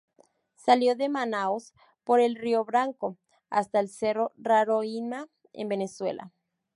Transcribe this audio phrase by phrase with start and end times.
[0.55, 3.19] Salió de Manaos por el río Branco
[3.51, 6.33] hasta el cerro Roraima en Venezuela.